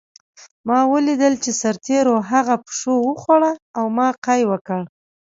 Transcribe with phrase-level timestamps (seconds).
[0.67, 4.81] ما ولیدل چې سرتېرو هغه پیشو وخوړه او ما قی وکړ